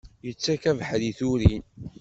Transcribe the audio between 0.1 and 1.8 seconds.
Yettak abeḥri i turin!